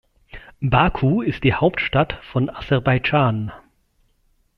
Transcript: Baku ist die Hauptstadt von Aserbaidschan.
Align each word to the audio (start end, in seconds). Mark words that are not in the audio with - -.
Baku 0.61 1.21
ist 1.21 1.43
die 1.43 1.53
Hauptstadt 1.53 2.13
von 2.33 2.49
Aserbaidschan. 2.49 3.51